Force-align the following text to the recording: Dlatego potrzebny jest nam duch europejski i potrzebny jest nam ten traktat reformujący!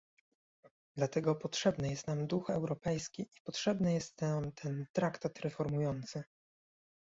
Dlatego 0.95 1.35
potrzebny 1.35 1.89
jest 1.89 2.07
nam 2.07 2.27
duch 2.27 2.49
europejski 2.49 3.21
i 3.21 3.41
potrzebny 3.43 3.93
jest 3.93 4.21
nam 4.21 4.51
ten 4.51 4.85
traktat 4.93 5.39
reformujący! 5.39 6.23